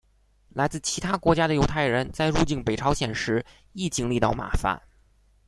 [0.49, 4.81] 来自其他国家的犹太人在入境北朝鲜时亦经历到麻烦。